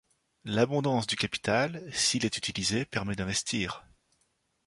L'abondance 0.45 1.05
du 1.05 1.15
capital, 1.15 1.87
s'il 1.93 2.25
est 2.25 2.35
utilisé, 2.37 2.85
permet 2.85 3.13
d'investir. 3.15 3.85